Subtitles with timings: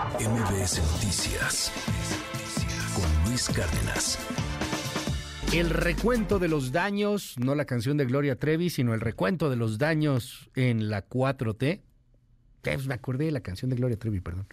[0.00, 1.70] MBS Noticias
[2.94, 4.18] con Luis Cárdenas.
[5.52, 9.56] El recuento de los daños, no la canción de Gloria Trevi, sino el recuento de
[9.56, 11.82] los daños en la 4T.
[12.62, 14.46] Pues me acordé de la canción de Gloria Trevi, perdón.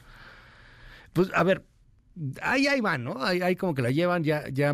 [1.13, 1.65] Pues a ver,
[2.41, 3.23] ahí, ahí van, ¿no?
[3.23, 4.73] Ahí, como que la llevan, ya, ya,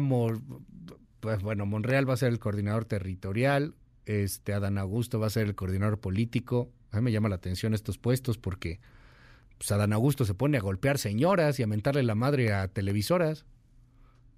[1.19, 3.75] pues bueno, Monreal va a ser el coordinador territorial,
[4.07, 6.71] este Adán Augusto va a ser el coordinador político.
[6.89, 8.79] A mí me llama la atención estos puestos porque
[9.63, 13.45] pues, Adán Augusto se pone a golpear señoras y a mentarle la madre a televisoras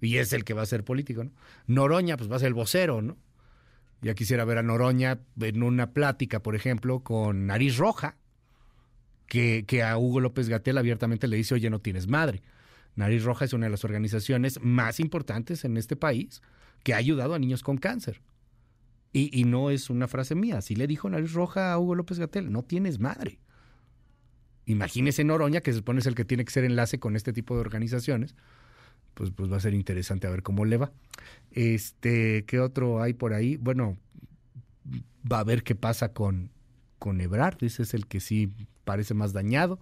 [0.00, 1.32] y es el que va a ser político, ¿no?
[1.66, 3.16] Noroña, pues va a ser el vocero, ¿no?
[4.02, 8.18] Ya quisiera ver a Noroña en una plática, por ejemplo, con Nariz Roja,
[9.26, 12.42] que, que a Hugo López Gatel abiertamente le dice, oye, no tienes madre.
[12.94, 16.40] Nariz Roja es una de las organizaciones más importantes en este país
[16.84, 18.20] que ha ayudado a niños con cáncer.
[19.12, 22.52] Y, no es una frase mía, así le dijo Nariz Roja a Hugo López Gatel,
[22.52, 23.40] no tienes madre.
[24.66, 27.54] Imagínese Noroña, que se supone es el que tiene que ser enlace con este tipo
[27.54, 28.34] de organizaciones,
[29.14, 30.92] pues, pues va a ser interesante a ver cómo le va.
[31.52, 33.56] Este, ¿qué otro hay por ahí?
[33.56, 33.96] Bueno,
[35.30, 36.50] va a ver qué pasa con,
[36.98, 38.52] con Ebrard, ese es el que sí
[38.84, 39.78] parece más dañado.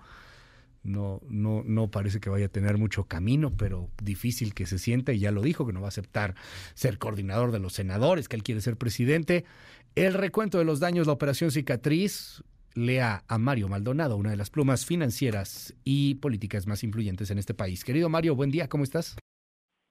[0.83, 5.15] No, no, no parece que vaya a tener mucho camino, pero difícil que se sienta,
[5.15, 6.35] y ya lo dijo, que no va a aceptar
[6.75, 9.47] ser coordinador de los senadores, que él quiere ser presidente.
[9.95, 12.45] El recuento de los daños, la operación cicatriz,
[12.75, 17.55] lea a Mario Maldonado, una de las plumas financieras y políticas más influyentes en este
[17.55, 17.85] país.
[17.85, 19.17] Querido Mario, buen día, ¿cómo estás?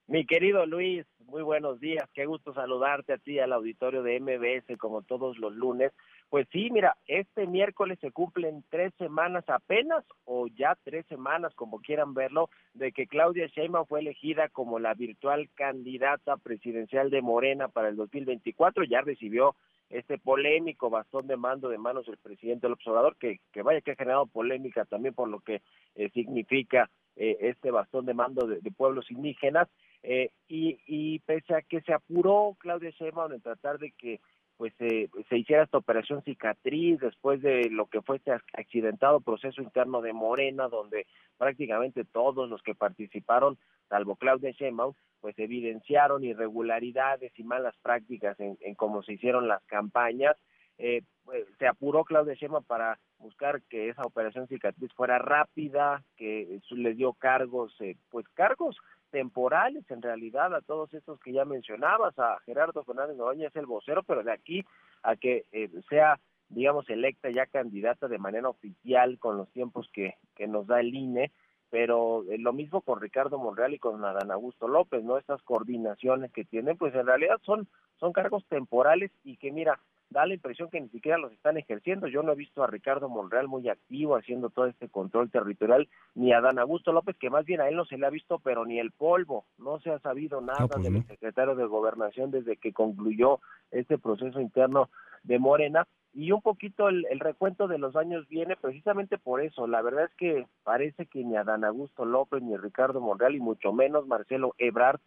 [0.07, 4.77] Mi querido Luis, muy buenos días, qué gusto saludarte a ti, al auditorio de MBS,
[4.77, 5.93] como todos los lunes.
[6.29, 11.79] Pues sí, mira, este miércoles se cumplen tres semanas apenas, o ya tres semanas, como
[11.79, 17.69] quieran verlo, de que Claudia Sheinbaum fue elegida como la virtual candidata presidencial de Morena
[17.69, 18.83] para el 2024.
[18.83, 19.55] Ya recibió
[19.89, 23.91] este polémico bastón de mando de manos del presidente del observador, que, que vaya que
[23.91, 25.61] ha generado polémica también por lo que
[25.95, 29.67] eh, significa eh, este bastón de mando de, pueblos indígenas,
[30.03, 34.19] eh, y, y pese a que se apuró Claudia Sheinbaum en tratar de que
[34.57, 40.01] pues se hiciera esta operación cicatriz después de lo que fue este accidentado proceso interno
[40.01, 43.57] de Morena, donde prácticamente todos los que participaron,
[43.89, 50.37] salvo Claudia Sheinbaum, pues evidenciaron irregularidades y malas prácticas en, cómo se hicieron las campañas.
[50.77, 56.59] Eh, pues, se apuró Claudia Sheinbaum para buscar que esa operación cicatriz fuera rápida, que
[56.71, 58.77] les dio cargos, eh, pues cargos
[59.13, 63.67] temporales en realidad a todos estos que ya mencionabas, a Gerardo Fernández Noroña es el
[63.67, 64.65] vocero, pero de aquí
[65.03, 66.19] a que eh, sea,
[66.49, 70.95] digamos, electa ya candidata de manera oficial con los tiempos que, que nos da el
[70.95, 71.31] INE,
[71.69, 75.19] pero eh, lo mismo con Ricardo Monreal y con Adán Augusto López, ¿no?
[75.19, 77.67] Estas coordinaciones que tienen, pues en realidad son,
[77.99, 79.79] son cargos temporales y que mira,
[80.13, 82.07] da la impresión que ni siquiera los están ejerciendo.
[82.07, 86.31] Yo no he visto a Ricardo Monreal muy activo haciendo todo este control territorial, ni
[86.31, 88.65] a Dan Augusto López, que más bien a él no se le ha visto, pero
[88.65, 89.45] ni el polvo.
[89.57, 93.39] No se ha sabido nada pues del secretario de Gobernación desde que concluyó
[93.71, 94.89] este proceso interno
[95.23, 95.87] de Morena.
[96.13, 99.65] Y un poquito el, el, recuento de los años viene precisamente por eso.
[99.65, 103.33] La verdad es que parece que ni a Dan Augusto López, ni a Ricardo Monreal,
[103.33, 104.99] y mucho menos Marcelo Ebrard,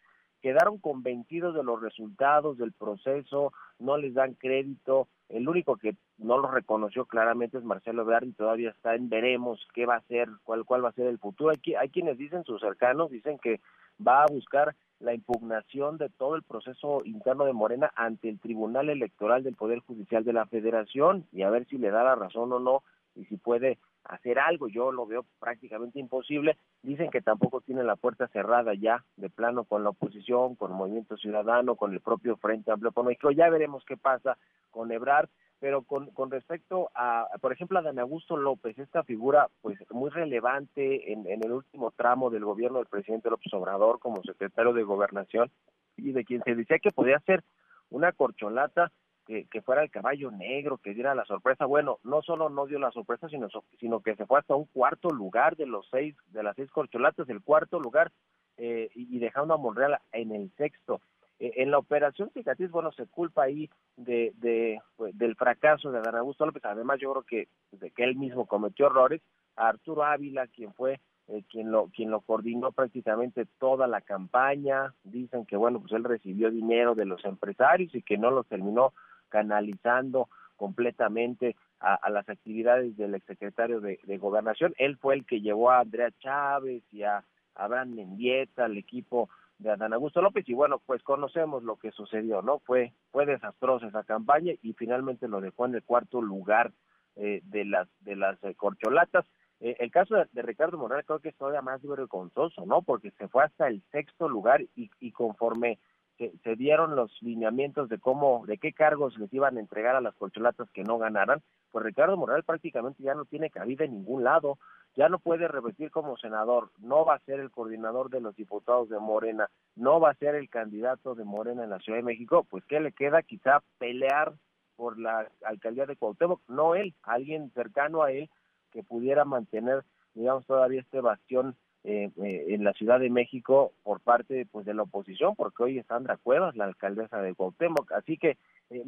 [0.42, 6.38] quedaron convencidos de los resultados del proceso, no les dan crédito, el único que no
[6.38, 10.28] lo reconoció claramente es Marcelo Ebrard y todavía está en veremos qué va a ser,
[10.44, 11.50] cuál, cuál va a ser el futuro.
[11.50, 13.60] Hay, hay quienes dicen, sus cercanos, dicen que
[14.04, 18.88] va a buscar la impugnación de todo el proceso interno de Morena ante el Tribunal
[18.88, 22.52] Electoral del Poder Judicial de la Federación y a ver si le da la razón
[22.52, 22.82] o no
[23.14, 26.56] y si puede hacer algo, yo lo veo prácticamente imposible.
[26.82, 30.76] Dicen que tampoco tiene la puerta cerrada ya de plano con la oposición, con el
[30.76, 33.30] Movimiento Ciudadano, con el propio Frente Amplio Económico.
[33.30, 34.38] Ya veremos qué pasa
[34.70, 39.48] con Ebrard, pero con, con respecto a, por ejemplo, a Dan Augusto López, esta figura
[39.62, 44.72] pues muy relevante en, el último tramo del gobierno del presidente López Obrador como secretario
[44.72, 45.50] de Gobernación
[45.96, 47.42] y de quien se decía que podía ser
[47.90, 48.92] una corcholata
[49.26, 51.64] que, fuera el caballo negro, que diera la sorpresa.
[51.64, 53.48] Bueno, no solo no dio la sorpresa, sino,
[53.80, 57.28] sino que se fue hasta un cuarto lugar de los seis, de las seis corcholatas,
[57.28, 58.12] el cuarto lugar,
[58.56, 61.00] eh, y, dejando a Monreal en el sexto.
[61.38, 65.98] Eh, en la operación cicatriz, bueno, se culpa ahí de, de pues, del fracaso de
[65.98, 66.64] Adán Augusto López.
[66.64, 69.22] Además, yo creo que de que él mismo cometió errores.
[69.56, 74.94] A Arturo Ávila, quien fue eh, quien lo quien lo coordinó prácticamente toda la campaña
[75.02, 78.92] dicen que bueno pues él recibió dinero de los empresarios y que no los terminó
[79.28, 84.74] canalizando completamente a, las actividades del exsecretario de, de Gobernación.
[84.78, 87.24] Él fue el que llevó a Andrea Chávez y a
[87.54, 92.42] Abraham Mendieta, al equipo de Adán Augusto López y bueno, pues conocemos lo que sucedió,
[92.42, 92.58] ¿no?
[92.60, 96.72] Fue fue desastrosa esa campaña y finalmente lo dejó en el cuarto lugar
[97.16, 99.24] eh, de las de las eh, corcholatas.
[99.60, 102.82] Eh, el caso de, Ricardo Morales creo que es todavía más vergonzoso, ¿no?
[102.82, 105.78] Porque se fue hasta el sexto lugar y, y conforme
[106.18, 110.02] se, se, dieron los lineamientos de cómo, de qué cargos les iban a entregar a
[110.02, 114.24] las corcholatas que no ganaran, pues Ricardo Morales prácticamente ya no tiene cabida en ningún
[114.24, 114.58] lado,
[114.96, 118.88] ya no puede repetir como senador, no va a ser el coordinador de los diputados
[118.88, 122.46] de Morena, no va a ser el candidato de Morena en la Ciudad de México,
[122.48, 123.22] pues ¿qué le queda?
[123.22, 124.32] Quizá pelear
[124.74, 128.30] por la alcaldía de Cuauhtémoc, no él, alguien cercano a él
[128.72, 129.84] que pudiera mantener,
[130.14, 134.74] digamos, todavía este bastión eh, eh, en la Ciudad de México por parte pues de
[134.74, 138.38] la oposición, porque hoy es Sandra Cuevas, la alcaldesa de Cuauhtémoc, así que
[138.70, 138.82] eh,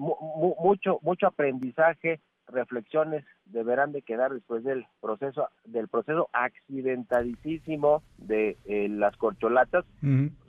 [0.68, 8.58] mucho mucho aprendizaje, reflexiones deberán de quedar después del proceso del proceso accidentalísimo de
[8.90, 9.86] las corcholatas,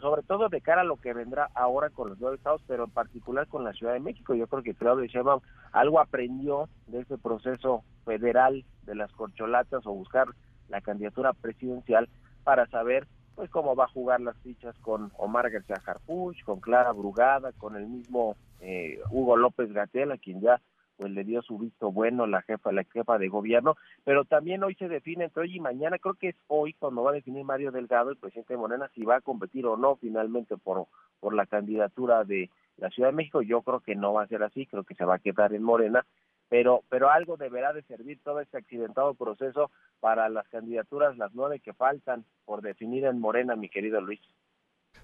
[0.02, 2.92] sobre todo de cara a lo que vendrá ahora con los nueve estados, pero en
[2.92, 4.36] particular con la Ciudad de México.
[4.36, 9.94] Yo creo que Claudio Sheinbaum algo aprendió de ese proceso federal de las corcholatas o
[9.94, 10.28] buscar
[10.68, 12.10] la candidatura presidencial
[12.44, 13.08] para saber
[13.40, 17.78] pues cómo va a jugar las fichas con Omar García Harfuch, con Clara Brugada, con
[17.78, 20.60] el mismo eh, Hugo López Gatell, a quien ya
[20.98, 24.76] pues le dio su visto bueno la jefa, la jefa de gobierno, pero también hoy
[24.76, 27.72] se define entre hoy y mañana, creo que es hoy cuando va a definir Mario
[27.72, 30.88] Delgado, el presidente de Morena, si va a competir o no finalmente por,
[31.22, 34.44] por la candidatura de la Ciudad de México, yo creo que no va a ser
[34.44, 36.06] así, creo que se va a quedar en Morena,
[36.50, 41.60] pero, pero algo deberá de servir todo este accidentado proceso para las candidaturas, las nueve
[41.60, 44.20] que faltan por definir en Morena, mi querido Luis.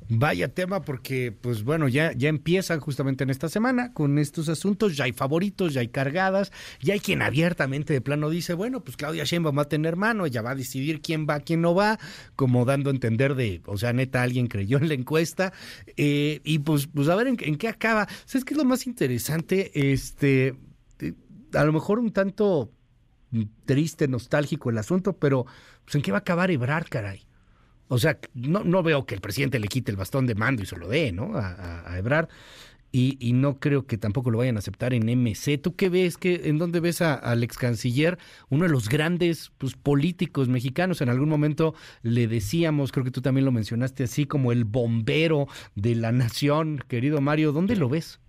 [0.10, 4.98] Vaya tema porque, pues bueno, ya, ya empiezan justamente en esta semana con estos asuntos,
[4.98, 6.52] ya hay favoritos, ya hay cargadas,
[6.82, 10.26] ya hay quien abiertamente de plano dice, bueno, pues Claudia Sheinbaum va a tener mano,
[10.26, 11.98] ella va a decidir quién va, quién no va,
[12.36, 15.54] como dando a entender de, o sea, neta, alguien creyó en la encuesta,
[15.98, 18.08] eh, y pues, pues a ver en, en qué acaba.
[18.26, 19.72] ¿Sabes qué es lo más interesante?
[19.92, 20.56] Este,
[21.56, 22.72] a lo mejor un tanto
[23.66, 25.46] triste, nostálgico el asunto, pero
[25.84, 27.26] pues, ¿en qué va a acabar Ebrard, caray?
[27.88, 30.66] O sea, no, no veo que el presidente le quite el bastón de mando y
[30.66, 31.36] se lo dé, ¿no?
[31.36, 32.30] A, a, Ebrard.
[32.98, 35.58] Y, no creo que tampoco lo vayan a aceptar en MC.
[35.62, 36.18] ¿Tú qué ves?
[36.18, 38.18] ¿Qué, ¿En dónde ves al ex canciller?
[38.48, 41.02] Uno de los grandes pues, políticos mexicanos.
[41.02, 45.48] En algún momento le decíamos, creo que tú también lo mencionaste así, como el bombero
[45.76, 47.52] de la nación, querido Mario.
[47.52, 48.22] ¿Dónde lo ves?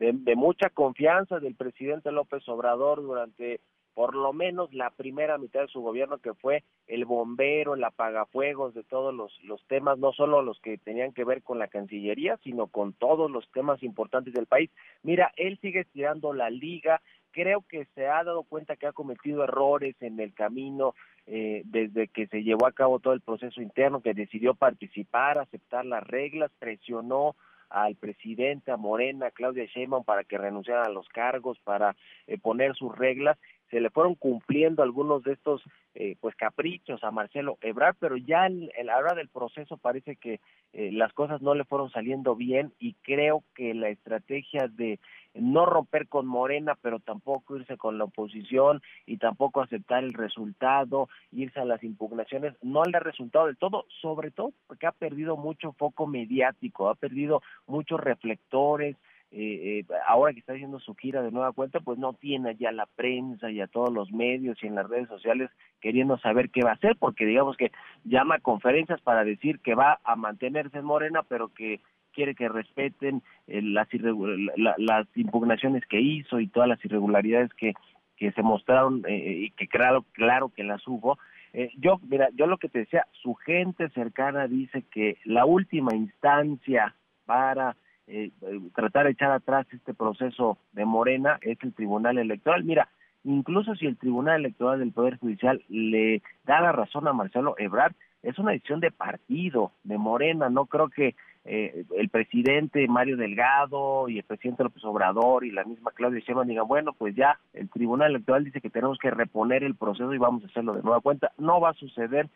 [0.00, 3.60] De, mucha confianza del presidente López Obrador durante
[3.92, 8.72] por lo menos la primera mitad de su gobierno que fue el bombero, el apagafuegos
[8.72, 12.38] de todos los, los temas, no solo los que tenían que ver con la Cancillería,
[12.42, 14.70] sino con todos los temas importantes del país.
[15.02, 17.02] Mira, él sigue estirando la liga,
[17.32, 20.94] creo que se ha dado cuenta que ha cometido errores en el camino
[21.26, 25.84] eh, desde que se llevó a cabo todo el proceso interno, que decidió participar, aceptar
[25.84, 27.36] las reglas, presionó
[27.70, 31.96] al presidente, a Morena, Claudia Sheinbaum para que renunciaran a los cargos, para
[32.26, 33.38] eh, poner sus reglas,
[33.70, 35.62] se le fueron cumpliendo algunos de estos
[35.94, 40.40] eh, pues caprichos a Marcelo Ebrard, pero ya en, la hora del proceso parece que
[40.72, 44.98] eh, las cosas no le fueron saliendo bien y creo que la estrategia de
[45.34, 51.08] no romper con Morena, pero tampoco irse con la oposición y tampoco aceptar el resultado,
[51.30, 55.36] irse a las impugnaciones, no le ha resultado del todo, sobre todo porque ha perdido
[55.36, 58.96] mucho foco mediático, ha perdido muchos reflectores,
[59.32, 62.72] eh, eh, ahora que está haciendo su gira de nueva cuenta, pues no tiene ya
[62.72, 65.50] la prensa y a todos los medios y en las redes sociales
[65.80, 67.70] queriendo saber qué va a hacer, porque digamos que
[68.04, 71.80] llama a conferencias para decir que va a mantenerse en Morena, pero que
[72.12, 73.88] quiere que respeten eh, las,
[74.78, 77.74] las impugnaciones que hizo y todas las irregularidades que,
[78.16, 81.18] que se mostraron eh, y que claro, claro que las hubo.
[81.52, 85.94] Eh, yo, mira, yo lo que te decía, su gente cercana dice que la última
[85.94, 86.94] instancia
[87.26, 87.76] para
[88.06, 88.30] eh,
[88.74, 92.64] tratar de echar atrás este proceso de Morena es el Tribunal Electoral.
[92.64, 92.88] Mira,
[93.24, 97.94] incluso si el Tribunal Electoral del Poder Judicial le da la razón a Marcelo Ebrard,
[98.22, 101.14] es una decisión de partido, de Morena, no creo que
[101.44, 106.46] eh, el presidente Mario Delgado y el presidente López Obrador y la misma Claudia Sheinbaum
[106.46, 110.18] digan, bueno, pues ya el Tribunal Electoral dice que tenemos que reponer el proceso y
[110.18, 111.32] vamos a hacerlo de nueva cuenta.
[111.38, 112.28] No va a suceder,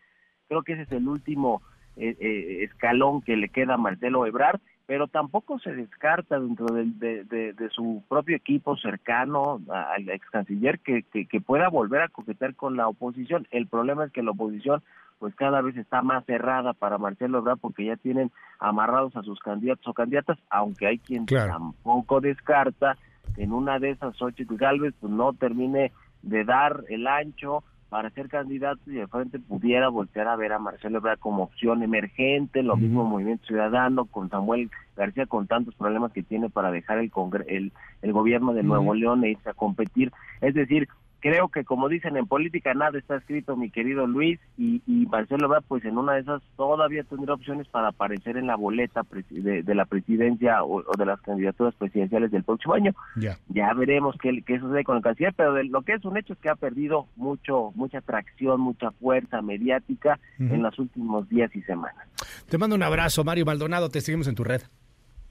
[0.47, 1.61] creo que ese es el último
[1.97, 7.23] eh, eh, escalón que le queda a Marcelo Ebrard, pero tampoco se descarta dentro de,
[7.23, 12.55] de, su propio equipo cercano al ex canciller que, que, que pueda volver a coquetear
[12.55, 13.47] con la oposición.
[13.51, 14.83] El problema es que la oposición
[15.17, 19.39] pues cada vez está más cerrada para Marcelo Ebrard porque ya tienen amarrados a sus
[19.39, 22.97] candidatos o candidatas, aunque hay quien tampoco descarta
[23.37, 28.29] en una de esas ocho Galvez pues no termine de dar el ancho para ser
[28.29, 32.75] candidato y de frente pudiera voltear a ver a Marcelo Ebrard como opción emergente, lo
[32.75, 37.11] mismo Movimiento Ciudadano con Samuel García con tantos problemas que tiene para dejar el
[37.47, 40.11] el, el gobierno de Nuevo León e irse a competir.
[40.41, 40.87] Es decir,
[41.25, 45.59] creo que como dicen en política nada está escrito, mi querido Luis, y, Marcelo va
[45.61, 49.01] pues en una de esas todavía tendrá opciones para aparecer en la boleta
[49.31, 52.93] de, la presidencia o, de las candidaturas presidenciales del próximo año.
[53.15, 56.15] Ya, ya veremos qué, qué, sucede con el canciller, pero de, lo que es un
[56.17, 61.49] hecho es que ha perdido mucho, mucha atracción, mucha fuerza mediática en los últimos días
[61.55, 62.07] y semanas.
[62.47, 64.61] Te mando un abrazo, Mario Maldonado, te seguimos en tu red.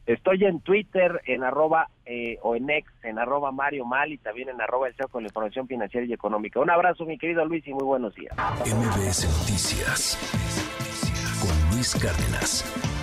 [0.06, 4.50] Estoy en Twitter, en arroba eh, o en ex, en arroba Mario Mal y también
[4.50, 6.60] en arroba el con la información financiera y económica.
[6.60, 8.34] Un abrazo, mi querido Luis, y muy buenos días.
[8.36, 10.18] MBS Noticias
[11.40, 12.93] con Luis Cárdenas.